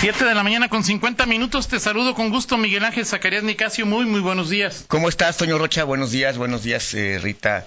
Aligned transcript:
Siete 0.00 0.24
de 0.24 0.34
la 0.34 0.42
mañana 0.42 0.70
con 0.70 0.82
50 0.82 1.26
minutos. 1.26 1.68
Te 1.68 1.78
saludo 1.78 2.14
con 2.14 2.30
gusto, 2.30 2.56
Miguel 2.56 2.86
Ángel 2.86 3.04
Zacarías 3.04 3.42
Nicasio. 3.42 3.84
Muy, 3.84 4.06
muy 4.06 4.20
buenos 4.20 4.48
días. 4.48 4.86
¿Cómo 4.88 5.10
estás, 5.10 5.36
Toño 5.36 5.58
Rocha? 5.58 5.84
Buenos 5.84 6.10
días, 6.10 6.38
buenos 6.38 6.62
días, 6.62 6.94
eh, 6.94 7.18
Rita 7.22 7.66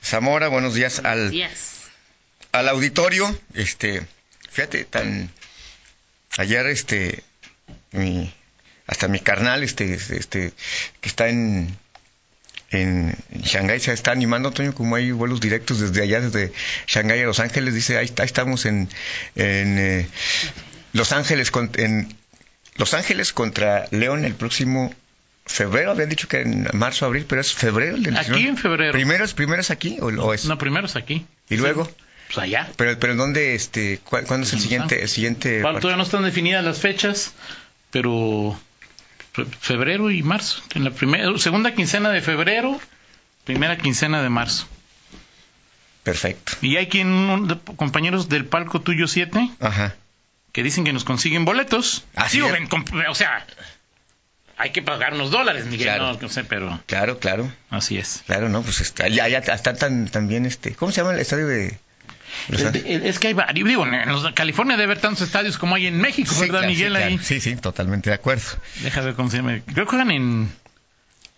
Zamora. 0.00 0.46
Buenos 0.46 0.74
días 0.74 1.00
al, 1.04 1.34
al 2.52 2.68
auditorio. 2.68 3.36
Este, 3.54 4.06
fíjate, 4.52 4.84
tan 4.84 5.32
ayer, 6.38 6.64
este, 6.68 7.24
mi, 7.90 8.32
hasta 8.86 9.08
mi 9.08 9.18
carnal, 9.18 9.64
este, 9.64 9.94
este, 9.94 10.52
que 11.00 11.08
está 11.08 11.28
en 11.28 11.76
en 12.70 13.16
Shanghái 13.42 13.80
se 13.80 13.92
está 13.92 14.12
animando, 14.12 14.50
Toño, 14.50 14.74
como 14.74 14.96
hay 14.96 15.10
vuelos 15.12 15.40
directos 15.40 15.80
desde 15.80 16.02
allá, 16.02 16.20
desde 16.20 16.52
Shanghái 16.86 17.20
a 17.20 17.26
Los 17.26 17.40
Ángeles, 17.40 17.74
dice, 17.74 17.98
ahí, 17.98 18.12
ahí 18.16 18.26
estamos 18.26 18.64
en, 18.66 18.88
en 19.36 19.78
eh, 19.78 20.08
Los 20.94 21.12
Ángeles, 21.12 21.52
en 21.74 22.16
Los 22.76 22.94
Ángeles 22.94 23.32
contra 23.32 23.86
León 23.90 24.24
el 24.24 24.34
próximo 24.34 24.94
febrero, 25.44 25.90
habían 25.90 26.08
dicho 26.08 26.28
que 26.28 26.40
en 26.40 26.68
marzo, 26.72 27.04
abril, 27.04 27.26
pero 27.28 27.40
es 27.40 27.52
febrero. 27.52 27.96
El 27.96 28.16
aquí 28.16 28.46
en 28.46 28.56
febrero. 28.56 28.92
¿Primero 28.92 29.24
es, 29.24 29.34
primero 29.34 29.60
es 29.60 29.70
aquí 29.70 29.98
o, 30.00 30.32
es? 30.32 30.46
No, 30.46 30.56
primero 30.56 30.86
es 30.86 30.96
aquí. 30.96 31.26
¿Y 31.50 31.56
luego? 31.56 31.90
Pues 32.28 32.38
allá. 32.38 32.70
Pero, 32.76 32.98
pero 32.98 33.12
¿en 33.12 33.18
dónde, 33.18 33.54
este, 33.56 33.98
cuándo 34.04 34.46
es 34.46 34.52
el 34.52 34.60
siguiente, 34.60 35.02
el 35.02 35.08
siguiente? 35.08 35.60
todavía 35.60 35.96
no 35.96 36.04
están 36.04 36.22
definidas 36.22 36.64
las 36.64 36.78
fechas, 36.78 37.34
pero 37.90 38.58
febrero 39.60 40.12
y 40.12 40.22
marzo. 40.22 40.62
En 40.76 40.84
la 40.84 40.92
primera, 40.92 41.36
segunda 41.38 41.74
quincena 41.74 42.10
de 42.10 42.22
febrero, 42.22 42.80
primera 43.42 43.76
quincena 43.76 44.22
de 44.22 44.28
marzo. 44.28 44.68
Perfecto. 46.04 46.52
Y 46.62 46.76
hay 46.76 46.86
quien, 46.86 47.60
compañeros 47.76 48.28
del 48.28 48.44
palco 48.44 48.80
tuyo 48.80 49.08
7, 49.08 49.50
Ajá. 49.58 49.96
Que 50.54 50.62
dicen 50.62 50.84
que 50.84 50.92
nos 50.92 51.02
consiguen 51.02 51.44
boletos. 51.44 52.04
Así 52.14 52.40
o 52.40 53.14
sea, 53.16 53.44
hay 54.56 54.70
que 54.70 54.82
pagar 54.82 55.12
unos 55.12 55.32
dólares, 55.32 55.66
Miguel, 55.66 55.88
claro. 55.88 56.16
no, 56.20 56.28
sé, 56.28 56.44
pero... 56.44 56.80
Claro, 56.86 57.18
claro. 57.18 57.52
Así 57.70 57.98
es. 57.98 58.22
Claro, 58.24 58.48
no, 58.48 58.62
pues 58.62 58.80
está, 58.80 59.08
ya, 59.08 59.26
ya 59.26 59.38
está 59.38 59.74
tan, 59.74 60.06
también 60.06 60.46
este... 60.46 60.76
¿Cómo 60.76 60.92
se 60.92 61.00
llama 61.00 61.12
el 61.12 61.18
estadio 61.18 61.48
de...? 61.48 61.76
Es, 62.50 63.18
que 63.18 63.28
hay 63.28 63.34
varios, 63.34 63.66
digo, 63.68 63.84
en 63.84 64.32
California 64.34 64.76
debe 64.76 64.92
haber 64.92 65.00
tantos 65.00 65.22
estadios 65.22 65.58
como 65.58 65.74
hay 65.74 65.88
en 65.88 66.00
México, 66.00 66.32
¿verdad, 66.38 66.66
Miguel? 66.66 66.96
Sí, 66.96 67.02
ahí. 67.02 67.18
sí, 67.18 67.40
sí, 67.40 67.56
totalmente 67.56 68.10
de 68.10 68.14
acuerdo. 68.14 68.44
Deja 68.80 69.00
ver 69.00 69.14
cómo 69.14 69.30
se 69.30 69.38
llama. 69.38 69.58
Creo 69.66 69.86
que 69.86 69.90
juegan 69.90 70.12
en... 70.12 70.52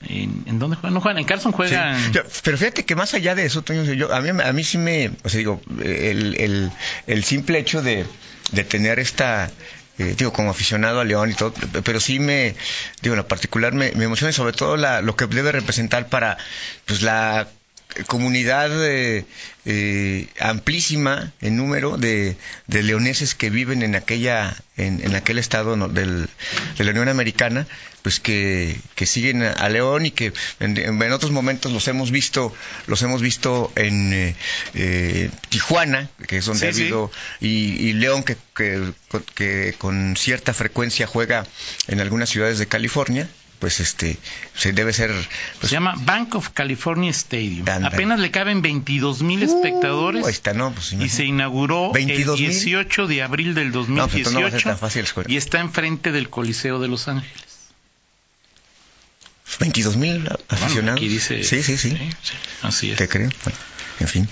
¿En, 0.00 0.58
dónde 0.58 0.77
juegan? 0.77 0.94
No 0.94 1.00
juegan, 1.00 1.19
en 1.19 1.25
Carson 1.25 1.52
juegan. 1.52 1.98
pero 2.42 2.58
fíjate 2.58 2.84
que 2.84 2.94
más 2.94 3.14
allá 3.14 3.34
de 3.34 3.47
eso, 3.47 3.62
Toño, 3.62 3.83
yo, 3.84 4.12
a, 4.12 4.20
mí, 4.20 4.28
a 4.28 4.52
mí 4.52 4.64
sí 4.64 4.78
me. 4.78 5.11
O 5.25 5.28
sea, 5.28 5.39
digo, 5.39 5.61
el, 5.83 6.36
el, 6.39 6.70
el 7.06 7.25
simple 7.25 7.58
hecho 7.58 7.83
de, 7.83 8.06
de 8.52 8.64
tener 8.64 8.98
esta. 8.98 9.50
Eh, 9.98 10.14
digo, 10.17 10.30
como 10.30 10.50
aficionado 10.50 11.00
a 11.00 11.05
León 11.05 11.30
y 11.30 11.34
todo, 11.34 11.55
pero 11.83 12.00
sí 12.00 12.19
me, 12.19 12.55
digo, 13.00 13.14
en 13.14 13.19
lo 13.19 13.28
particular 13.28 13.72
me, 13.72 13.92
me 13.92 14.05
emociona 14.05 14.30
sobre 14.30 14.52
todo 14.52 14.77
la, 14.77 15.00
lo 15.00 15.17
que 15.17 15.27
debe 15.27 15.52
representar 15.52 16.11
para, 16.11 16.36
pues, 16.84 17.00
la 17.00 17.48
comunidad 18.06 18.70
eh, 18.84 19.25
eh, 19.64 20.28
amplísima 20.39 21.33
en 21.41 21.56
número 21.56 21.97
de, 21.97 22.36
de, 22.66 22.83
leoneses 22.83 23.34
que 23.34 23.50
viven 23.50 23.83
en 23.83 23.94
aquella 23.94 24.56
en, 24.77 25.05
en 25.05 25.14
aquel 25.14 25.39
estado 25.39 25.77
del, 25.89 26.28
de 26.78 26.84
la 26.84 26.91
Unión 26.91 27.08
Americana 27.08 27.67
pues 28.02 28.20
que, 28.20 28.78
que 28.94 29.06
siguen 29.06 29.42
a, 29.42 29.69
León 29.69 30.06
y 30.06 30.12
que 30.12 30.33
en, 30.61 30.77
en, 30.77 31.12
otros 31.12 31.33
momentos 31.33 31.72
los 31.72 31.89
hemos 31.89 32.11
visto 32.11 32.55
los 32.86 33.02
hemos 33.02 33.22
visto 33.22 33.72
en 33.74 34.12
eh, 34.12 34.36
eh 34.74 35.30
Tijuana 35.48 36.08
que 36.27 36.39
es 36.39 36.44
donde 36.44 36.61
sí, 36.61 36.67
ha 36.67 36.84
habido 36.84 37.11
sí. 37.41 37.47
y, 37.47 37.89
y, 37.89 37.92
León 37.94 38.22
que, 38.22 38.36
que, 38.55 38.92
que 39.34 39.74
con 39.78 40.17
cierta 40.17 40.55
frecuencia 40.55 41.06
juega 41.06 41.47
en 41.89 42.00
algunas 42.00 42.28
ciudades 42.28 42.58
de 42.58 42.67
California 42.67 43.28
pues 43.58 43.80
este 43.80 44.18
se 44.54 44.72
debe 44.72 44.92
ser 44.92 45.10
pues, 45.60 45.70
se 45.70 45.76
llama 45.76 45.94
Bank 45.98 46.34
of 46.34 46.50
California 46.50 47.11
Stadium. 47.11 47.67
Apenas 47.84 48.20
le 48.20 48.30
caben 48.30 48.62
22 48.62 49.22
mil 49.22 49.42
espectadores 49.42 50.24
uh, 50.24 50.28
está, 50.28 50.52
no, 50.55 50.72
pues, 50.72 50.92
y 50.92 51.08
se 51.08 51.24
inauguró 51.24 51.92
el 51.95 52.06
18 52.06 53.06
de 53.06 53.22
abril 53.22 53.55
del 53.55 53.72
2018 53.72 54.30
no, 54.30 54.50
pues, 54.50 54.66
no 54.66 54.77
fácil, 54.77 55.05
y 55.27 55.36
está 55.36 55.61
enfrente 55.61 56.12
del 56.12 56.28
Coliseo 56.28 56.78
de 56.78 56.89
Los 56.89 57.08
Ángeles. 57.08 57.45
22 59.61 59.96
mil 59.96 60.28
aficionados 60.48 60.74
bueno, 60.74 60.92
aquí 60.92 61.08
dice, 61.08 61.45
sí, 61.45 61.62
sí, 61.62 61.78
sí, 61.78 61.96
sí, 61.96 62.11
sí 62.22 62.34
así 62.62 62.90
es. 62.90 62.98
Te 62.98 63.08
creo. 63.08 63.30
Bueno, 63.45 63.58
en 64.00 64.08
fin 64.08 64.28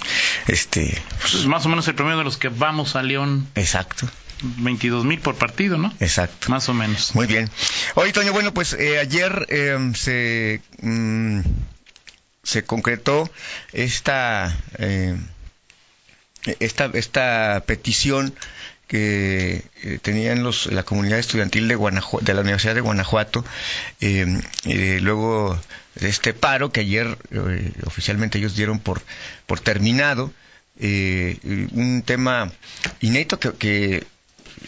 este 0.49 1.01
pues 1.21 1.35
es 1.35 1.47
más 1.47 1.65
o 1.65 1.69
menos 1.69 1.89
el 1.89 1.95
promedio 1.95 2.19
de 2.19 2.25
los 2.25 2.37
que 2.37 2.49
vamos 2.49 2.97
a 2.97 3.03
León. 3.03 3.47
Exacto 3.55 4.09
22 4.43 5.05
mil 5.05 5.21
por 5.21 5.37
partido, 5.37 5.79
¿no? 5.79 5.93
Exacto. 6.01 6.51
Más 6.51 6.69
o 6.69 6.75
menos. 6.75 7.15
Muy 7.15 7.27
bien. 7.27 7.51
Oye, 7.95 8.13
Toño, 8.13 8.33
bueno, 8.33 8.53
pues 8.55 8.73
eh, 8.75 8.99
ayer 8.99 9.47
eh, 9.51 9.93
se, 9.95 10.61
mm, 10.81 11.41
se 12.43 12.65
concretó 12.65 13.31
esta, 13.73 14.57
eh, 14.79 15.17
esta, 16.61 16.91
esta 16.95 17.63
petición 17.67 18.35
que 18.87 19.65
eh, 19.83 19.99
tenían 20.03 20.43
los, 20.43 20.67
la 20.67 20.83
comunidad 20.83 21.19
estudiantil 21.19 21.69
de, 21.69 21.75
Guanajuato, 21.75 22.25
de 22.25 22.35
la 22.35 22.43
Universidad 22.43 22.75
de 22.75 22.81
Guanajuato, 22.81 23.45
eh, 24.01 24.27
eh, 24.67 24.99
luego 25.01 25.59
de 25.95 26.09
este 26.09 26.35
paro 26.35 26.71
que 26.71 26.81
ayer 26.81 27.17
oficialmente 27.87 28.39
ellos 28.39 28.57
dieron 28.57 28.79
por, 28.81 29.03
por 29.47 29.61
terminado, 29.61 30.33
un 30.81 32.03
tema 32.05 32.51
inédito 33.01 33.39
que, 33.39 33.53
que 33.53 34.07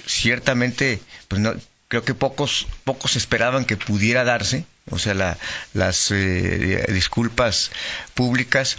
ciertamente, 0.06 1.00
pues 1.28 1.40
no, 1.40 1.54
creo 1.88 2.04
que 2.04 2.14
pocos, 2.14 2.66
pocos 2.84 3.16
esperaban 3.16 3.64
que 3.64 3.76
pudiera 3.76 4.24
darse, 4.24 4.64
o 4.90 4.98
sea, 4.98 5.14
la, 5.14 5.38
las 5.72 6.10
eh, 6.10 6.84
disculpas 6.88 7.70
públicas 8.14 8.76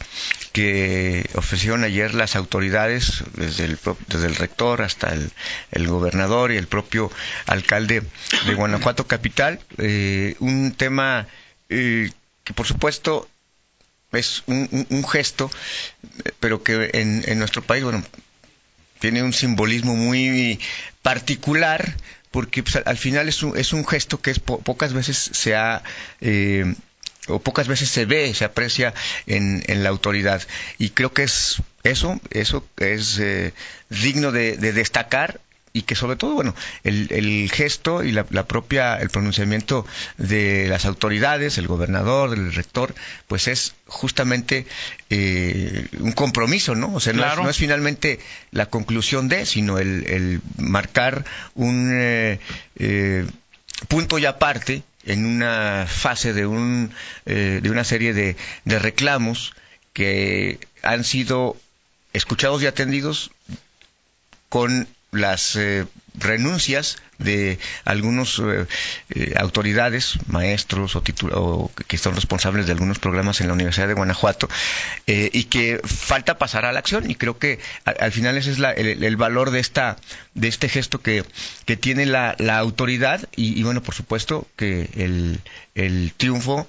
que 0.51 1.29
ofrecieron 1.35 1.83
ayer 1.83 2.13
las 2.13 2.35
autoridades, 2.35 3.23
desde 3.33 3.65
el, 3.65 3.79
desde 4.07 4.27
el 4.27 4.35
rector 4.35 4.81
hasta 4.81 5.13
el, 5.13 5.31
el 5.71 5.87
gobernador 5.87 6.51
y 6.51 6.57
el 6.57 6.67
propio 6.67 7.11
alcalde 7.45 8.03
de 8.45 8.53
Guanajuato 8.53 9.07
Capital, 9.07 9.59
eh, 9.77 10.35
un 10.39 10.73
tema 10.73 11.27
eh, 11.69 12.11
que 12.43 12.53
por 12.53 12.65
supuesto 12.65 13.29
es 14.13 14.43
un, 14.47 14.67
un, 14.71 14.87
un 14.89 15.07
gesto, 15.07 15.51
pero 16.39 16.63
que 16.63 16.89
en, 16.93 17.23
en 17.27 17.39
nuestro 17.39 17.61
país, 17.61 17.83
bueno, 17.83 18.03
tiene 18.99 19.23
un 19.23 19.33
simbolismo 19.33 19.95
muy 19.95 20.59
particular 21.01 21.95
porque 22.31 22.63
pues, 22.63 22.75
al 22.85 22.97
final 22.97 23.29
es 23.29 23.43
un, 23.43 23.57
es 23.57 23.73
un 23.73 23.85
gesto 23.85 24.21
que 24.21 24.31
es 24.31 24.39
po 24.39 24.59
pocas 24.59 24.93
veces 24.93 25.17
se 25.33 25.55
ha 25.55 25.83
eh, 26.21 26.75
o 27.27 27.39
pocas 27.39 27.67
veces 27.67 27.89
se 27.89 28.05
ve, 28.05 28.33
se 28.33 28.45
aprecia 28.45 28.93
en, 29.25 29.63
en, 29.67 29.83
la 29.83 29.89
autoridad. 29.89 30.41
Y 30.77 30.91
creo 30.91 31.13
que 31.13 31.23
es 31.23 31.61
eso, 31.83 32.21
eso 32.29 32.65
es 32.77 33.19
eh, 33.19 33.53
digno 33.89 34.31
de, 34.31 34.57
de 34.57 34.71
destacar 34.71 35.41
y 35.77 35.83
que 35.83 35.93
sobre 35.93 36.15
todo, 36.15 36.33
bueno, 36.33 36.55
el, 36.83 37.07
el 37.11 37.51
gesto 37.51 38.03
y 38.03 38.11
la, 38.11 38.25
la, 38.31 38.47
propia, 38.47 38.95
el 38.95 39.11
pronunciamiento 39.11 39.85
de 40.17 40.67
las 40.67 40.85
autoridades, 40.85 41.59
el 41.59 41.67
gobernador, 41.67 42.33
el 42.33 42.51
rector, 42.51 42.95
pues 43.27 43.47
es 43.47 43.75
justamente 43.85 44.65
eh, 45.11 45.85
un 45.99 46.13
compromiso, 46.13 46.73
¿no? 46.73 46.95
O 46.95 46.99
sea, 46.99 47.13
no, 47.13 47.19
claro. 47.19 47.41
es, 47.41 47.43
no, 47.43 47.49
es, 47.51 47.57
finalmente 47.57 48.19
la 48.49 48.65
conclusión 48.65 49.29
de, 49.29 49.45
sino 49.45 49.77
el, 49.77 50.07
el 50.07 50.41
marcar 50.57 51.25
un 51.53 51.91
eh, 51.93 52.39
eh, 52.77 53.27
punto 53.87 54.17
y 54.17 54.25
aparte 54.25 54.81
en 55.05 55.27
una 55.27 55.85
fase 55.87 56.33
de, 56.33 56.47
un, 56.47 56.91
de 57.25 57.69
una 57.69 57.85
serie 57.85 58.13
de, 58.13 58.35
de 58.65 58.79
reclamos 58.79 59.53
que 59.93 60.59
han 60.81 61.05
sido 61.05 61.55
escuchados 62.13 62.61
y 62.61 62.65
atendidos 62.65 63.31
con 64.49 64.87
las 65.11 65.55
eh, 65.55 65.85
renuncias 66.17 66.97
de 67.17 67.57
algunos 67.85 68.39
eh, 68.39 68.65
eh, 69.09 69.33
autoridades, 69.37 70.19
maestros 70.27 70.95
o, 70.95 71.03
que 71.03 71.97
son 71.97 72.15
responsables 72.15 72.65
de 72.67 72.73
algunos 72.73 72.99
programas 72.99 73.41
en 73.41 73.47
la 73.47 73.53
Universidad 73.53 73.87
de 73.87 73.93
Guanajuato 73.93 74.47
eh, 75.07 75.29
y 75.33 75.45
que 75.45 75.81
falta 75.83 76.37
pasar 76.37 76.65
a 76.65 76.71
la 76.71 76.79
acción. 76.79 77.09
Y 77.09 77.15
creo 77.15 77.39
que 77.39 77.59
al 77.85 78.11
final 78.11 78.37
ese 78.37 78.51
es 78.51 78.59
la, 78.59 78.71
el, 78.71 79.03
el, 79.03 79.17
valor 79.17 79.51
de 79.51 79.59
esta 79.59 79.97
de 80.33 80.47
este 80.47 80.69
gesto 80.69 81.01
que, 81.01 81.23
que 81.65 81.77
tiene 81.77 82.05
la, 82.05 82.35
la 82.37 82.57
autoridad. 82.57 83.27
Y, 83.35 83.59
y, 83.59 83.63
bueno 83.63 83.81
por 83.81 83.95
supuesto 83.95 84.47
que 84.55 84.89
el, 84.95 85.41
el 85.75 86.13
triunfo 86.15 86.67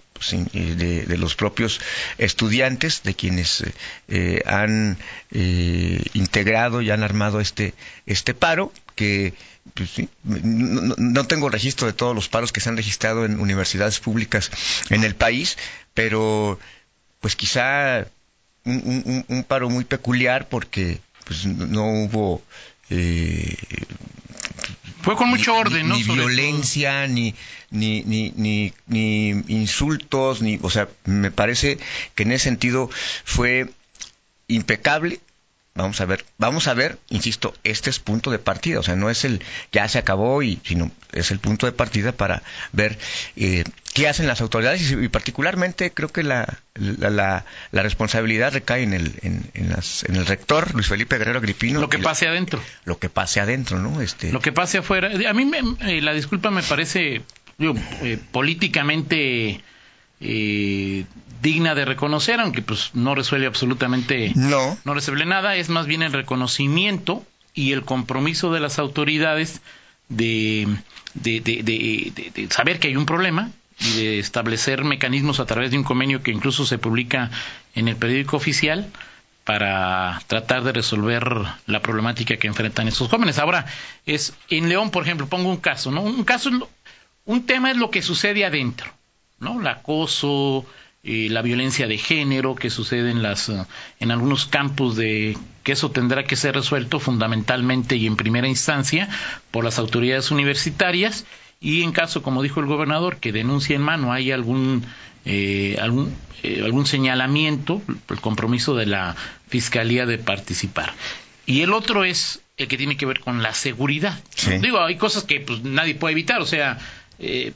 de, 0.53 1.17
los 1.19 1.35
propios 1.35 1.81
estudiantes, 2.19 3.03
de 3.03 3.15
quienes 3.15 3.65
eh, 4.09 4.43
han 4.47 4.99
eh, 5.31 6.03
integrado 6.15 6.81
y 6.83 6.91
han 6.91 7.03
armado 7.03 7.41
este, 7.41 7.75
este 8.07 8.35
paro, 8.35 8.73
que 8.95 9.35
pues, 9.75 10.09
no, 10.25 11.27
tengo 11.27 11.49
registro 11.49 11.87
de 11.87 11.93
todos 11.93 12.15
los 12.15 12.29
paros 12.29 12.53
que 12.53 12.61
se 12.61 12.69
han 12.69 12.77
registrado 12.77 13.25
en 13.25 13.41
universidades 13.41 14.01
públicas 14.01 14.51
en 14.91 15.05
el 15.05 15.15
país, 15.15 15.57
pero 15.95 16.59
pues 17.21 17.37
quizá 17.37 18.07
un, 18.65 19.03
un, 19.07 19.25
un 19.29 19.45
paro 19.45 19.71
muy 19.71 19.85
peculiar 19.85 20.49
porque 20.49 21.01
pues 21.25 21.45
no 21.47 22.05
hubo 22.05 22.43
eh, 22.91 23.55
Fue 25.09 25.17
con 25.17 25.31
mucho 25.31 25.53
ni- 25.53 25.59
orden, 25.59 25.89
¿no? 25.89 25.97
Ni, 25.97 26.03
violencia, 26.03 27.07
ni, 27.07 27.35
ni, 27.71 28.03
ni, 28.03 28.31
ni, 28.37 28.75
ni 28.87 29.31
insultos, 29.49 30.43
ni, 30.43 30.59
o 30.61 30.69
sea, 30.69 30.87
me 31.07 31.31
parece 31.31 31.79
que 32.15 32.25
en 32.25 32.33
ese 32.33 32.45
sentido 32.45 32.91
fue 33.25 33.71
impecable. 34.49 35.21
Vamos 35.75 35.99
a 36.03 36.05
ver, 36.05 36.27
vamos 36.37 36.69
a 36.69 36.75
ver, 36.75 36.99
insisto, 37.09 37.55
este 37.65 37.89
es 37.89 38.01
punto 38.01 38.31
de 38.31 38.39
partida, 38.39 38.81
o 38.81 38.83
sea, 38.83 38.97
no 38.97 39.09
es 39.09 39.25
el 39.25 39.41
ya 39.73 39.89
se 39.89 39.97
acabó 39.99 40.43
y 40.43 40.61
sino 40.63 40.91
es 41.13 41.31
el 41.31 41.39
punto 41.39 41.65
de 41.65 41.73
partida 41.73 42.13
para 42.13 42.43
ver 42.73 42.99
eh, 43.37 43.65
qué 43.99 44.09
hacen 44.09 44.27
las 44.27 44.41
autoridades 44.41 44.91
y, 44.91 44.95
y 45.05 45.09
particularmente 45.09 45.91
creo 45.93 46.09
que 46.09 46.23
la, 46.23 46.59
la, 46.75 47.11
la- 47.11 47.45
la 47.73 47.83
responsabilidad 47.83 48.53
recae 48.53 48.83
en 48.83 48.93
el 48.95 49.13
en, 49.23 49.51
en 49.55 49.69
las- 49.71 50.05
en 50.05 50.17
el 50.17 50.27
rector 50.27 50.75
Luis 50.75 50.87
Felipe 50.89 51.19
Guerrero 51.19 51.39
Agripino 51.39 51.81
Lo 51.81 51.89
que 51.89 51.99
pase 51.99 52.29
adentro. 52.29 52.63
lo 52.85 52.99
que 52.99 53.09
pase 53.11 53.41
adentro, 53.41 53.79
¿no? 53.79 54.01
Este 54.01 54.33
Lo 54.33 54.41
que 54.41 54.53
pase 54.53 54.79
afuera. 54.79 55.11
A 55.29 55.33
mí 55.35 55.45
me- 55.45 55.61
eh, 55.93 56.01
la 56.01 56.13
disculpa 56.15 56.51
me 56.51 56.63
parece 56.63 57.23
digo, 57.59 57.75
eh, 58.03 58.19
políticamente 58.33 59.61
eh, 60.21 61.05
digna 61.43 61.75
de 61.75 61.85
reconocer, 61.85 62.41
aunque 62.41 62.63
pues 62.63 62.91
no 62.95 63.15
resuelve 63.15 63.47
absolutamente 63.47 64.33
no, 64.35 64.77
no 64.85 64.95
resuelve 64.95 65.25
nada, 65.27 65.55
es 65.57 65.69
más 65.69 65.87
bien 65.87 66.03
el 66.03 66.13
reconocimiento 66.13 67.25
y 67.55 67.73
el 67.73 67.83
compromiso 67.85 68.53
de 68.53 68.61
las 68.61 68.79
autoridades 68.79 69.61
de, 70.09 70.67
de, 71.15 71.41
de- 71.41 71.63
de- 71.63 72.13
de- 72.15 72.31
de 72.35 72.51
saber 72.51 72.79
que 72.81 72.89
hay 72.89 72.97
un 72.97 73.07
problema 73.07 73.51
y 73.81 73.97
de 73.97 74.19
establecer 74.19 74.85
mecanismos 74.85 75.41
a 75.41 75.47
través 75.47 75.71
de 75.71 75.79
un 75.79 75.85
convenio 75.85 76.23
que 76.23 76.31
incluso 76.31 76.67
se 76.67 76.79
publica 76.79 77.31
en 77.75 77.89
el 77.89 77.97
periódico 77.97 78.37
oficial 78.37 78.91
para 79.45 80.21
tratar 80.27 80.63
de 80.63 80.73
resolver 80.73 81.27
la 81.67 81.81
problemática 81.81 82.37
que 82.37 82.49
enfrentan 82.49 82.89
estos 82.89 83.09
jóvenes. 83.09 83.39
Ahora, 83.39 83.65
es 84.05 84.35
en 84.51 84.69
León, 84.69 84.91
por 84.91 85.05
ejemplo, 85.05 85.27
pongo 85.27 85.49
un 85.49 85.57
caso, 85.57 85.91
¿no? 85.91 86.03
Un 86.03 86.25
caso, 86.25 86.51
un 87.25 87.47
tema 87.47 87.71
es 87.71 87.79
lo 87.79 87.91
que 87.91 88.03
sucede 88.03 88.45
adentro, 88.45 88.93
¿no? 89.39 89.61
El 89.61 89.67
acoso, 89.67 90.67
eh, 91.03 91.29
la 91.31 91.41
violencia 91.41 91.87
de 91.87 91.97
género 91.97 92.57
que 92.57 92.69
sucede 92.69 93.11
en 93.11 93.23
las 93.23 93.49
eh, 93.49 93.65
en 94.01 94.11
algunos 94.11 94.45
campos 94.45 94.97
de 94.97 95.39
que 95.63 95.73
eso 95.73 95.91
tendrá 95.93 96.25
que 96.25 96.37
ser 96.37 96.55
resuelto 96.55 97.01
fundamentalmente 97.01 97.97
y 97.97 98.07
en 98.07 98.17
primera 98.17 98.49
instancia 98.49 99.09
por 99.51 99.65
las 99.65 99.79
autoridades 99.79 100.31
universitarias 100.31 101.25
y 101.61 101.83
en 101.83 101.93
caso 101.93 102.23
como 102.23 102.43
dijo 102.43 102.61
el 102.61 102.67
gobernador 102.67 103.17
que 103.17 103.33
denuncia 103.33 103.77
en 103.77 103.83
mano 103.83 104.13
hay 104.13 104.31
algún 104.33 104.85
eh, 105.25 105.77
algún 105.81 106.15
eh, 106.43 106.63
algún 106.65 106.87
señalamiento 106.87 107.83
el 108.09 108.21
compromiso 108.21 108.75
de 108.75 108.87
la 108.87 109.17
fiscalía 109.49 110.07
de 110.07 110.19
participar 110.19 110.93
y 111.47 111.63
el 111.63 111.73
otro 111.73 112.05
es 112.05 112.41
el 112.57 112.69
que 112.69 112.77
tiene 112.77 112.97
que 112.97 113.07
ver 113.07 113.21
con 113.21 113.43
la 113.43 113.55
seguridad 113.55 114.21
Sí. 114.35 114.59
digo 114.59 114.81
hay 114.81 114.97
cosas 114.97 115.25
que 115.25 115.41
pues 115.41 115.63
nadie 115.63 115.95
puede 115.95 116.13
evitar 116.13 116.41
o 116.41 116.47
sea 116.47 116.79
eh, 117.19 117.53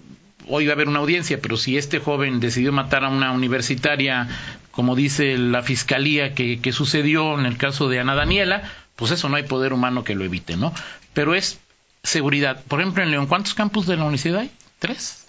hoy 0.48 0.66
va 0.66 0.72
a 0.72 0.74
haber 0.74 0.88
una 0.88 0.98
audiencia, 0.98 1.40
pero 1.40 1.56
si 1.56 1.76
este 1.76 1.98
joven 1.98 2.40
decidió 2.40 2.72
matar 2.72 3.04
a 3.04 3.08
una 3.08 3.30
universitaria, 3.32 4.28
como 4.70 4.96
dice 4.96 5.38
la 5.38 5.62
fiscalía 5.62 6.34
que, 6.34 6.60
que 6.60 6.72
sucedió 6.72 7.38
en 7.38 7.46
el 7.46 7.56
caso 7.56 7.88
de 7.88 8.00
Ana 8.00 8.14
Daniela, 8.14 8.62
pues 8.96 9.12
eso 9.12 9.28
no 9.28 9.36
hay 9.36 9.44
poder 9.44 9.72
humano 9.72 10.04
que 10.04 10.14
lo 10.14 10.24
evite, 10.24 10.56
¿no? 10.56 10.74
Pero 11.14 11.34
es 11.34 11.60
seguridad. 12.02 12.62
Por 12.68 12.80
ejemplo, 12.80 13.02
en 13.02 13.10
León, 13.10 13.26
¿cuántos 13.26 13.54
campus 13.54 13.86
de 13.86 13.96
la 13.96 14.02
universidad 14.04 14.40
hay? 14.40 14.50
¿Tres? 14.78 15.26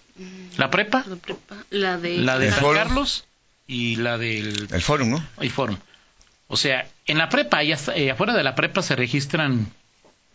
¿La 0.57 0.69
prepa? 0.69 1.03
La 1.07 1.15
prepa, 1.15 1.55
la 1.69 1.97
de, 1.97 2.17
La 2.19 2.37
de 2.39 2.47
El 2.47 2.53
San. 2.53 2.73
Carlos 2.73 3.25
y 3.67 3.95
la 3.97 4.17
del 4.17 4.67
el 4.71 4.81
fórum, 4.81 5.09
¿no? 5.11 5.27
y 5.41 5.49
Forum. 5.49 5.77
O 6.47 6.57
sea, 6.57 6.87
en 7.07 7.17
la 7.17 7.29
prepa, 7.29 7.57
ahí 7.57 7.71
hasta- 7.71 7.95
eh, 7.95 8.11
afuera 8.11 8.33
de 8.35 8.43
la 8.43 8.53
prepa 8.55 8.81
se 8.83 8.95
registran 8.95 9.67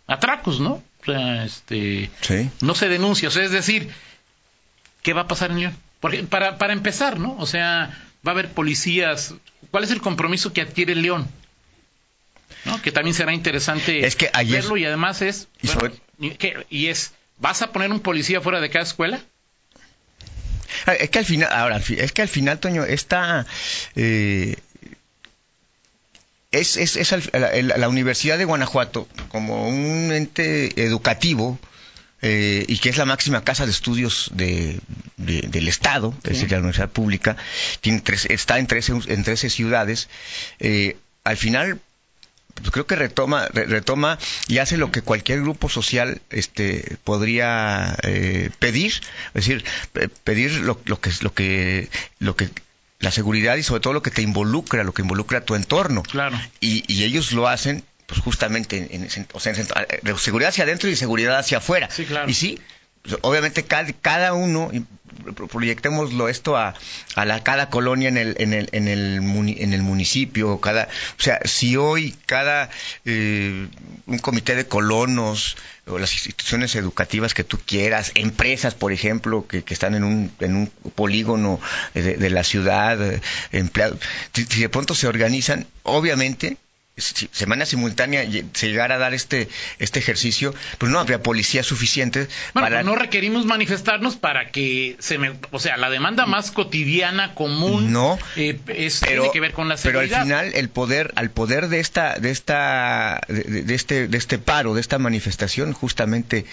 atracos, 0.07 0.59
¿no? 0.61 0.83
O 1.03 1.05
sea, 1.05 1.45
este, 1.45 2.11
Sí. 2.23 2.51
no 2.61 2.75
se 2.75 2.89
denuncia, 2.89 3.29
o 3.29 3.31
sea, 3.31 3.45
es 3.45 3.53
decir, 3.53 3.89
¿qué 5.03 5.13
va 5.13 5.23
a 5.23 5.29
pasar 5.29 5.51
en 5.53 5.61
León? 5.61 5.77
Porque 6.01 6.23
para, 6.25 6.59
para 6.59 6.73
empezar, 6.73 7.19
¿no? 7.21 7.37
O 7.39 7.47
sea, 7.47 7.91
va 8.27 8.33
a 8.33 8.35
haber 8.35 8.51
policías. 8.51 9.35
¿Cuál 9.71 9.85
es 9.85 9.91
el 9.91 10.01
compromiso 10.01 10.53
que 10.53 10.61
adquiere 10.63 10.95
León? 10.97 11.29
¿No? 12.65 12.81
Que 12.83 12.93
también 12.93 13.15
será 13.15 13.33
interesante 13.33 14.07
Es 14.07 14.17
que 14.17 14.31
ayer- 14.33 14.61
verlo 14.63 14.77
y 14.77 14.85
además 14.85 15.23
es 15.23 15.49
Y 15.63 15.67
bueno, 15.69 15.81
sobre- 15.81 15.95
y, 16.19 16.31
¿qué? 16.33 16.67
y 16.71 16.87
es 16.89 17.13
¿vas 17.39 17.63
a 17.63 17.73
poner 17.73 17.91
un 17.93 18.01
policía 18.01 18.41
fuera 18.41 18.61
de 18.61 18.69
cada 18.71 18.85
escuela? 18.85 19.21
Ah, 20.87 20.93
Es 20.95 21.11
que 21.11 21.19
al 21.21 21.25
final, 21.25 21.49
ahora, 21.53 21.77
es 21.89 22.13
que 22.13 22.23
al 22.23 22.29
final, 22.29 22.59
Toño, 22.61 22.85
esta 22.85 23.47
eh, 23.97 24.57
es, 26.51 26.77
es, 26.77 26.97
es 26.97 27.33
la, 27.33 27.53
la 27.79 27.89
Universidad 27.89 28.39
de 28.39 28.45
Guanajuato 28.45 29.07
como 29.29 29.69
un 29.69 30.13
ente 30.13 30.83
educativo 30.85 31.59
eh, 32.23 32.65
y 32.67 32.79
que 32.79 32.89
es 32.89 32.97
la 32.97 33.05
máxima 33.05 33.45
casa 33.45 33.65
de 33.67 33.71
estudios 33.71 34.31
de, 34.35 34.81
de- 35.17 35.43
del 35.43 35.69
Estado, 35.69 36.15
es 36.25 36.31
decir, 36.33 36.51
la 36.51 36.59
universidad 36.59 36.91
pública, 36.91 37.37
tiene 37.81 38.01
tres- 38.01 38.27
está 38.27 38.59
en 38.59 38.67
13, 38.67 38.95
en 39.09 39.25
13 39.25 39.51
ciudades. 39.51 40.09
eh, 40.59 40.97
al 41.25 41.37
final, 41.37 41.81
creo 42.73 42.87
que 42.87 42.97
retoma 42.97 43.49
re- 43.49 43.67
retoma 43.67 44.19
y 44.47 44.59
hace 44.59 44.77
lo 44.77 44.91
que 44.91 45.03
cualquier 45.03 45.41
grupo 45.41 45.69
social 45.69 46.21
este 46.31 46.97
podría 47.05 47.97
eh, 48.03 48.51
pedir 48.59 48.93
es 49.35 49.47
decir 49.47 49.65
pe- 49.93 50.09
pedir 50.09 50.53
lo, 50.61 50.81
lo 50.87 51.01
que 51.01 51.11
lo 51.21 51.33
que 51.35 51.89
lo 52.19 52.37
que 52.37 52.49
la 53.01 53.11
seguridad 53.11 53.57
y 53.57 53.63
sobre 53.63 53.81
todo 53.81 53.93
lo 53.93 54.03
que 54.03 54.11
te 54.11 54.23
involucra 54.23 54.83
lo 54.85 54.93
que 54.95 55.03
involucra 55.03 55.41
tu 55.45 55.55
entorno 55.55 56.03
Claro. 56.03 56.41
y, 56.61 56.85
y 56.93 57.05
ellos 57.05 57.33
lo 57.33 57.49
hacen 57.49 57.85
pues 58.07 58.21
justamente 58.21 58.89
en, 58.91 59.09
o 59.35 59.41
sea, 59.41 59.53
en 59.53 59.67
de 60.03 60.19
seguridad 60.19 60.49
hacia 60.49 60.65
adentro 60.65 60.89
y 60.89 60.97
seguridad 60.97 61.39
hacia 61.39 61.59
afuera 61.59 61.89
Sí, 61.91 62.05
claro. 62.07 62.29
y 62.29 62.35
sí 62.35 62.57
pues, 62.57 62.78
obviamente 63.23 63.65
cada, 63.65 63.93
cada 63.93 64.35
uno 64.35 64.71
proyectémoslo 65.51 66.29
esto 66.29 66.57
a, 66.57 66.75
a 67.15 67.25
la 67.25 67.43
cada 67.43 67.71
colonia 67.71 68.09
en 68.09 68.17
el 68.17 68.37
en 68.39 68.53
el 68.53 68.69
en 68.73 68.89
el, 68.89 69.21
en 69.59 69.73
el 69.73 69.83
municipio 69.83 70.61
cada 70.61 70.89
o 71.19 71.23
sea 71.23 71.41
si 71.45 71.77
hoy 71.77 72.15
cada 72.27 72.71
eh, 73.05 73.69
un 74.07 74.19
comité 74.19 74.55
de 74.55 74.67
colonos 74.67 75.57
o 75.87 75.99
las 75.99 76.13
instituciones 76.13 76.75
educativas 76.75 77.35
que 77.35 77.45
tú 77.45 77.59
quieras 77.65 78.13
empresas 78.15 78.75
por 78.75 78.93
ejemplo 78.93 79.47
que, 79.47 79.63
que 79.65 79.75
están 79.75 79.95
en 79.95 80.05
un 80.05 80.31
en 80.41 80.57
un 80.57 80.67
polígono 80.95 81.61
de, 81.95 82.31
la 82.31 82.45
ciudad 82.45 83.01
eh, 83.03 83.21
empleados 83.53 83.99
si, 84.33 84.45
de 84.45 84.69
pronto 84.69 84.95
se 84.95 85.09
organizan 85.09 85.67
obviamente 85.83 86.59
semana 86.99 87.65
simultánea 87.67 88.25
se 88.53 88.69
llegara 88.69 88.97
a 88.97 88.99
dar 88.99 89.15
este 89.15 89.49
este 89.79 89.99
ejercicio 89.99 90.55
pues 90.79 90.91
no 90.93 90.99
habría 90.99 91.23
policías 91.23 91.67
suficientes 91.67 92.29
Bueno, 92.55 92.69
para 92.69 92.83
no 92.83 92.95
requerimos 92.95 93.47
manifestarnos 93.47 94.17
para 94.17 94.51
que 94.51 94.97
se 94.99 95.19
me, 95.19 95.33
o 95.51 95.59
sea, 95.59 95.77
la 95.77 95.91
demanda 95.91 96.27
más 96.27 96.51
cotidiana, 96.51 97.35
común, 97.35 97.93
No, 97.93 98.19
eh, 98.37 98.59
es, 98.69 99.01
pero, 99.01 99.23
tiene 99.23 99.33
que 99.33 99.41
ver 99.41 99.53
con 99.53 99.69
la 99.69 99.77
pero 99.77 100.01
seguridad. 100.01 100.21
al 100.21 100.25
final 100.27 100.53
el 100.55 100.69
poder 100.69 101.13
al 101.17 101.31
poder 101.31 101.69
de 101.69 101.81
esta 101.81 102.19
de 102.19 102.31
esta 102.31 103.21
de, 103.29 103.63
de 103.63 103.75
este 103.75 104.09
de 104.09 104.19
este 104.19 104.39
paro 104.39 104.75
de 104.75 104.81
esta 104.81 104.99
manifestación 104.99 105.73
justamente 105.73 106.45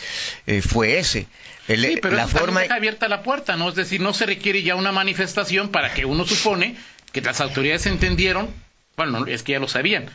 eh, 0.47 0.61
fue 0.61 0.99
ese 0.99 1.27
El- 1.67 1.83
Sí, 1.85 1.97
pero 2.01 2.15
la 2.15 2.25
eso 2.25 2.37
forma 2.37 2.61
deja 2.61 2.75
abierta 2.75 3.07
la 3.07 3.23
puerta, 3.23 3.55
¿no? 3.55 3.69
Es 3.69 3.75
decir, 3.75 3.99
no 4.01 4.13
se 4.13 4.25
requiere 4.25 4.61
ya 4.63 4.75
una 4.75 4.91
manifestación 4.91 5.69
para 5.69 5.93
que 5.93 6.05
uno 6.05 6.25
supone 6.25 6.75
que 7.11 7.21
las 7.21 7.41
autoridades 7.41 7.85
entendieron, 7.85 8.49
bueno, 8.97 9.21
no, 9.21 9.25
es 9.27 9.41
que 9.41 9.53
ya 9.53 9.59
lo 9.59 9.67
sabían, 9.67 10.09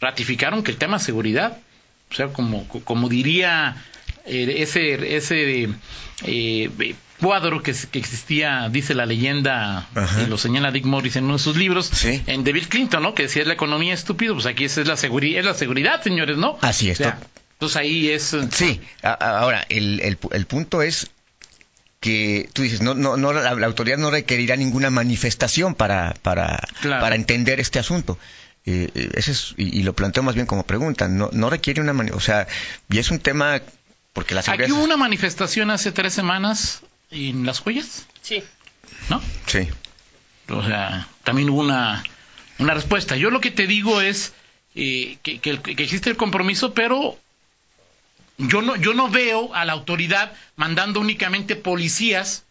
ratificaron 0.00 0.62
que 0.62 0.70
el 0.70 0.76
tema 0.78 0.98
seguridad, 0.98 1.58
o 2.10 2.14
sea, 2.14 2.28
como, 2.28 2.66
como 2.68 3.08
diría 3.08 3.76
eh, 4.26 4.54
ese, 4.58 5.16
ese 5.16 5.68
eh, 6.24 6.94
cuadro 7.20 7.62
que, 7.62 7.74
que 7.90 7.98
existía, 7.98 8.68
dice 8.70 8.94
la 8.94 9.04
leyenda, 9.06 9.86
Ajá. 9.94 10.22
y 10.22 10.26
lo 10.26 10.38
señala 10.38 10.70
Dick 10.72 10.84
Morris 10.86 11.16
en 11.16 11.24
uno 11.24 11.34
de 11.34 11.38
sus 11.38 11.56
libros, 11.56 11.86
Sí. 11.92 12.22
en 12.26 12.44
Bill 12.44 12.68
Clinton, 12.68 13.02
¿no? 13.02 13.14
Que 13.14 13.24
decía 13.24 13.44
la 13.44 13.52
economía 13.54 13.92
estúpido, 13.94 14.34
pues 14.34 14.46
aquí 14.46 14.64
esa 14.64 14.80
es 14.80 14.86
la 14.88 14.96
seguridad, 14.96 15.40
es 15.40 15.44
la 15.46 15.54
seguridad, 15.54 16.02
señores, 16.02 16.36
¿no? 16.38 16.58
Así 16.62 16.88
es, 16.90 17.00
O 17.00 17.04
sea, 17.04 17.16
to- 17.18 17.26
entonces 17.52 17.76
ahí 17.76 18.08
es... 18.08 18.34
Sí, 18.52 18.80
ahora, 19.02 19.66
el, 19.68 20.00
el, 20.00 20.18
el 20.32 20.46
punto 20.46 20.80
es 20.80 21.10
que 22.00 22.48
tú 22.54 22.62
dices, 22.62 22.80
no, 22.80 22.94
no, 22.94 23.18
no, 23.18 23.34
la, 23.34 23.54
la 23.54 23.66
autoridad 23.66 23.98
no 23.98 24.10
requerirá 24.10 24.56
ninguna 24.56 24.88
manifestación 24.88 25.74
para, 25.74 26.14
para, 26.22 26.58
Claro. 26.80 27.02
para 27.02 27.14
entender 27.16 27.60
este 27.60 27.78
asunto. 27.78 28.18
Eh, 28.72 29.10
ese 29.14 29.32
es, 29.32 29.54
y, 29.56 29.78
y 29.78 29.82
lo 29.82 29.94
planteo 29.94 30.22
más 30.22 30.34
bien 30.34 30.46
como 30.46 30.64
pregunta, 30.64 31.08
no, 31.08 31.28
no 31.32 31.50
requiere 31.50 31.80
una 31.80 31.92
o 32.14 32.20
sea, 32.20 32.46
y 32.88 32.98
es 32.98 33.10
un 33.10 33.18
tema, 33.18 33.60
porque 34.12 34.34
la 34.34 34.42
seguridad... 34.42 34.64
Aquí 34.66 34.72
hubo 34.72 34.84
una 34.84 34.96
manifestación 34.96 35.70
hace 35.70 35.92
tres 35.92 36.12
semanas 36.14 36.82
en 37.10 37.46
Las 37.46 37.60
Joyas, 37.60 38.06
Sí. 38.22 38.42
¿no? 39.08 39.20
Sí, 39.46 39.68
O 40.48 40.62
sea, 40.64 41.08
también 41.24 41.50
hubo 41.50 41.60
una, 41.60 42.04
una 42.58 42.74
respuesta. 42.74 43.16
Yo 43.16 43.30
lo 43.30 43.40
que 43.40 43.50
te 43.50 43.66
digo 43.66 44.00
es 44.00 44.32
eh, 44.74 45.18
que, 45.22 45.38
que 45.40 45.50
el- 45.50 45.62
que 45.62 45.82
existe 45.82 46.10
el 46.10 46.16
compromiso, 46.16 46.74
pero 46.74 47.18
yo 48.38 48.62
no, 48.62 48.76
yo 48.76 48.94
no 48.94 49.08
veo 49.10 49.54
a 49.54 49.64
la 49.64 49.72
autoridad 49.72 50.32
mandando 50.56 51.00
únicamente 51.00 51.56
policías 51.56 52.44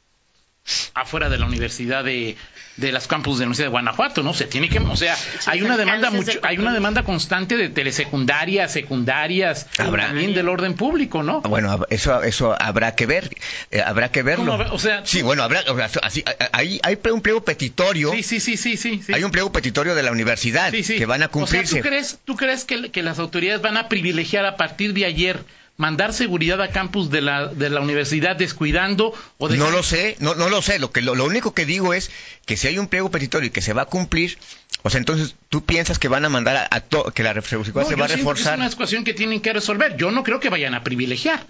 afuera 0.93 1.29
de 1.29 1.37
la 1.37 1.45
Universidad 1.45 2.03
de, 2.03 2.35
de 2.79 2.91
las 2.91 3.07
campus 3.07 3.37
de 3.37 3.43
la 3.43 3.47
Universidad 3.47 3.67
de 3.67 3.71
Guanajuato, 3.71 4.23
¿no? 4.23 4.33
Se 4.33 4.45
tiene 4.45 4.69
que, 4.69 4.79
o 4.79 4.95
sea, 4.95 5.17
hay 5.45 5.61
una 5.61 5.77
demanda 5.77 6.11
mucho, 6.11 6.39
hay 6.43 6.57
una 6.57 6.73
demanda 6.73 7.03
constante 7.03 7.57
de 7.57 7.69
telesecundarias, 7.69 8.71
secundarias, 8.71 9.67
también 9.75 10.33
del 10.33 10.49
orden 10.49 10.75
público, 10.75 11.23
¿no? 11.23 11.41
Bueno, 11.41 11.85
eso 11.89 12.23
eso 12.23 12.55
habrá 12.59 12.95
que 12.95 13.05
ver, 13.05 13.29
eh, 13.71 13.81
habrá 13.81 14.11
que 14.11 14.23
verlo. 14.23 14.57
O 14.71 14.79
sea, 14.79 15.05
sí, 15.05 15.21
bueno, 15.21 15.43
habrá, 15.43 15.61
o 15.69 15.75
sea, 15.75 15.89
así, 16.03 16.23
hay, 16.51 16.79
hay 16.83 16.97
un 17.11 17.21
pliego 17.21 17.43
petitorio. 17.43 18.11
Sí, 18.11 18.23
sí, 18.23 18.39
sí, 18.39 18.57
sí, 18.57 18.77
sí, 18.77 19.01
Hay 19.13 19.23
un 19.23 19.31
pliego 19.31 19.51
petitorio 19.51 19.95
de 19.95 20.03
la 20.03 20.11
universidad 20.11 20.71
que 20.71 21.05
van 21.05 21.23
a 21.23 21.27
cumplirse. 21.27 21.65
O 21.65 21.67
sea, 21.67 21.81
¿tú 21.81 21.87
crees, 21.87 22.19
tú 22.25 22.35
crees 22.35 22.65
que, 22.65 22.91
que 22.91 23.03
las 23.03 23.19
autoridades 23.19 23.61
van 23.61 23.77
a 23.77 23.89
privilegiar 23.89 24.45
a 24.45 24.57
partir 24.57 24.93
de 24.93 25.05
ayer 25.05 25.43
mandar 25.79 26.13
seguridad 26.13 26.61
a 26.61 26.71
campus 26.71 27.09
de 27.09 27.21
la, 27.21 27.47
de 27.47 27.69
la 27.69 27.79
universidad 27.79 28.35
descuidando 28.35 29.13
o 29.37 29.47
No 29.47 29.71
lo 29.71 29.81
sé, 29.81 30.17
no, 30.19 30.35
no 30.35 30.49
lo 30.49 30.61
sé. 30.61 30.77
Lo, 30.77 30.91
que, 30.91 31.01
lo, 31.01 31.13
único 31.23 31.53
que 31.53 31.65
digo 31.65 31.93
es 31.93 32.11
que 32.45 32.57
si 32.57 32.67
hay 32.67 32.77
un 32.77 32.87
pliego 32.87 33.09
petitorio 33.09 33.47
y 33.47 33.49
que 33.49 33.61
se 33.61 33.71
va 33.71 33.83
a 33.83 33.85
cumplir, 33.85 34.37
o 34.83 34.89
sea, 34.89 34.99
entonces 34.99 35.35
tú 35.47 35.63
piensas 35.63 35.97
que 35.97 36.09
van 36.09 36.25
a 36.25 36.29
mandar 36.29 36.67
a, 36.69 36.81
que 37.11 37.23
la 37.23 37.33
seguridad 37.41 37.87
se 37.87 37.95
va 37.95 38.05
a 38.05 38.07
reforzar. 38.09 38.55
es 38.55 38.59
una 38.59 38.69
situación 38.69 39.05
que 39.05 39.13
tienen 39.13 39.39
que 39.39 39.53
resolver. 39.53 39.95
Yo 39.95 40.11
no 40.11 40.23
creo 40.23 40.41
que 40.41 40.49
vayan 40.49 40.75
a 40.75 40.83
privilegiar. 40.83 41.47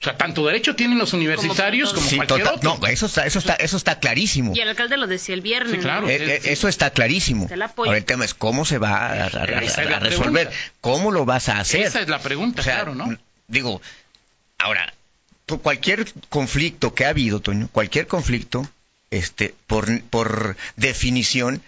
O 0.00 0.04
sea, 0.04 0.18
tanto 0.18 0.44
derecho 0.44 0.76
tienen 0.76 0.98
los 0.98 1.14
universitarios 1.14 1.94
como, 1.94 2.06
cualquier 2.16 2.46
otro. 2.46 2.78
No, 2.78 2.86
eso 2.86 3.06
está, 3.06 3.24
eso 3.24 3.38
está, 3.38 3.54
eso 3.54 3.78
está 3.78 3.98
clarísimo. 3.98 4.52
Y 4.54 4.60
el 4.60 4.68
alcalde 4.68 4.98
lo 4.98 5.06
decía 5.06 5.34
el 5.34 5.40
viernes. 5.40 5.72
Sí, 5.72 5.78
claro. 5.78 6.06
Eh, 6.06 6.16
eh, 6.20 6.40
eso 6.44 6.68
está 6.68 6.90
clarísimo. 6.90 7.48
Ahora 7.78 7.96
el 7.96 8.04
tema 8.04 8.26
es 8.26 8.34
cómo 8.34 8.66
se 8.66 8.76
va 8.76 9.06
a, 9.06 9.28
resolver, 9.30 10.50
cómo 10.82 11.10
lo 11.12 11.24
vas 11.24 11.48
a 11.48 11.60
hacer. 11.60 11.86
Esa 11.86 12.02
es 12.02 12.08
la 12.10 12.18
pregunta, 12.18 12.62
claro, 12.62 12.94
¿no? 12.94 13.16
Digo, 13.46 13.80
Ahora, 14.64 14.94
cualquier 15.62 16.06
conflicto 16.30 16.94
que 16.94 17.04
ha 17.04 17.10
habido, 17.10 17.40
Toño, 17.40 17.68
cualquier 17.70 18.06
conflicto, 18.06 18.66
este, 19.10 19.54
por, 19.66 20.02
por 20.04 20.56
definición, 20.76 21.62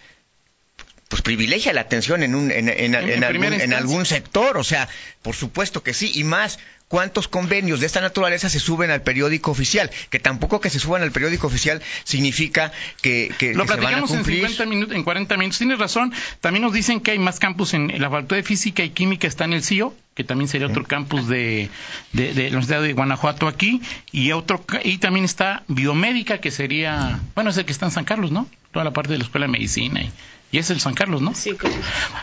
pues 1.08 1.20
privilegia 1.20 1.74
la 1.74 1.82
atención 1.82 2.22
en, 2.22 2.34
un, 2.34 2.50
en, 2.50 2.70
en, 2.70 2.94
en, 2.94 3.74
algún, 3.74 4.06
sector, 4.06 4.56
o 4.56 4.64
sea, 4.64 4.88
por 5.20 5.36
supuesto 5.36 5.82
que 5.82 5.92
sí, 5.92 6.10
y 6.14 6.24
más 6.24 6.58
cuántos 6.88 7.28
convenios 7.28 7.80
de 7.80 7.86
esta 7.86 8.00
naturaleza 8.00 8.48
se 8.48 8.60
suben 8.60 8.90
al 8.90 9.02
periódico 9.02 9.50
oficial, 9.50 9.90
que 10.10 10.18
tampoco 10.18 10.60
que 10.60 10.70
se 10.70 10.78
suban 10.78 11.02
al 11.02 11.12
periódico 11.12 11.46
oficial 11.46 11.82
significa 12.04 12.72
que, 13.02 13.32
que, 13.38 13.54
Lo 13.54 13.66
se 13.66 13.76
van 13.76 13.94
a 13.94 14.02
cumplir. 14.02 14.44
En, 14.44 14.50
50 14.50 14.66
minutos, 14.66 14.96
en 14.96 15.02
40 15.02 15.36
minutos, 15.36 15.58
tienes 15.58 15.78
razón, 15.78 16.12
también 16.40 16.62
nos 16.62 16.72
dicen 16.72 17.00
que 17.00 17.12
hay 17.12 17.18
más 17.18 17.38
campus 17.40 17.74
en, 17.74 18.00
la 18.00 18.10
Facultad 18.10 18.36
de 18.36 18.42
Física 18.42 18.84
y 18.84 18.90
Química 18.90 19.26
está 19.26 19.44
en 19.44 19.54
el 19.54 19.62
CIO, 19.62 19.94
que 20.14 20.24
también 20.24 20.48
sería 20.48 20.68
otro 20.68 20.84
campus 20.84 21.28
de, 21.28 21.68
de, 22.12 22.32
de, 22.32 22.44
la 22.44 22.48
Universidad 22.48 22.82
de 22.82 22.92
Guanajuato 22.92 23.48
aquí, 23.48 23.82
y 24.12 24.32
otro 24.32 24.64
y 24.82 24.98
también 24.98 25.24
está 25.24 25.64
Biomédica, 25.68 26.38
que 26.38 26.50
sería, 26.50 27.20
bueno, 27.34 27.50
es 27.50 27.56
el 27.56 27.64
que 27.64 27.72
está 27.72 27.86
en 27.86 27.92
San 27.92 28.04
Carlos, 28.04 28.30
¿no? 28.30 28.48
Toda 28.72 28.84
la 28.84 28.92
parte 28.92 29.12
de 29.12 29.18
la 29.18 29.24
Escuela 29.24 29.46
de 29.46 29.52
Medicina 29.52 30.02
y 30.02 30.10
y 30.50 30.58
es 30.58 30.70
el 30.70 30.80
San 30.80 30.94
Carlos, 30.94 31.20
¿no? 31.22 31.34
Sí, 31.34 31.54
claro. 31.54 31.76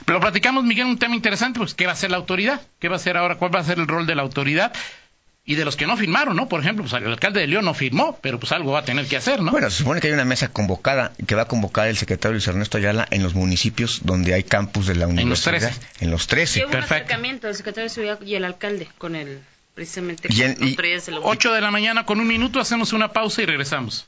Pero 0.05 0.19
platicamos, 0.19 0.63
Miguel, 0.63 0.85
un 0.85 0.97
tema 0.97 1.15
interesante, 1.15 1.59
pues, 1.59 1.73
¿qué 1.73 1.85
va 1.85 1.91
a 1.91 1.93
hacer 1.93 2.11
la 2.11 2.17
autoridad? 2.17 2.61
¿Qué 2.79 2.87
va 2.87 2.95
a 2.95 2.97
hacer 2.97 3.17
ahora? 3.17 3.35
¿Cuál 3.35 3.53
va 3.53 3.59
a 3.59 3.63
ser 3.63 3.79
el 3.79 3.87
rol 3.87 4.07
de 4.07 4.15
la 4.15 4.21
autoridad? 4.21 4.73
Y 5.45 5.55
de 5.55 5.65
los 5.65 5.75
que 5.75 5.85
no 5.85 5.97
firmaron, 5.97 6.37
¿no? 6.37 6.47
Por 6.47 6.61
ejemplo, 6.61 6.85
pues 6.85 6.93
el 6.93 7.05
alcalde 7.05 7.41
de 7.41 7.47
León 7.47 7.65
no 7.65 7.73
firmó, 7.73 8.17
pero 8.21 8.39
pues 8.39 8.53
algo 8.53 8.71
va 8.71 8.79
a 8.79 8.85
tener 8.85 9.07
que 9.07 9.17
hacer, 9.17 9.41
¿no? 9.41 9.51
Bueno, 9.51 9.69
se 9.69 9.79
supone 9.79 9.99
que 9.99 10.07
hay 10.07 10.13
una 10.13 10.23
mesa 10.23 10.47
convocada 10.47 11.11
que 11.27 11.35
va 11.35 11.41
a 11.41 11.47
convocar 11.49 11.89
el 11.89 11.97
secretario 11.97 12.31
Luis 12.33 12.47
Ernesto 12.47 12.77
Ayala 12.77 13.05
en 13.11 13.23
los 13.23 13.33
municipios 13.33 14.01
donde 14.05 14.33
hay 14.33 14.43
campus 14.43 14.87
de 14.87 14.95
la 14.95 15.05
universidad. 15.05 15.55
En 15.55 15.59
los 15.59 15.75
13. 15.75 16.05
En 16.05 16.11
los 16.11 16.27
13. 16.27 16.59
Y 16.59 16.63
hubo 16.63 16.69
un 16.69 16.77
acercamiento 16.77 17.47
del 17.47 17.57
secretario 17.57 17.89
de 17.89 17.93
Seguridad 17.93 18.21
y 18.21 18.35
el 18.35 18.45
alcalde 18.45 18.87
con 18.97 19.17
el, 19.17 19.41
precisamente, 19.75 20.29
con 20.29 20.37
y, 20.37 20.75
de 20.75 21.01
8 21.21 21.53
de 21.53 21.59
la 21.59 21.71
mañana 21.71 22.05
con 22.05 22.21
un 22.21 22.27
minuto, 22.27 22.61
hacemos 22.61 22.93
una 22.93 23.11
pausa 23.11 23.41
y 23.41 23.45
regresamos. 23.45 24.07